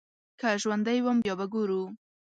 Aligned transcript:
که 0.39 0.49
ژوندی 0.61 0.99
وم 1.01 1.17
بيا 1.23 1.33
به 1.39 1.45
ګورو. 1.53 1.83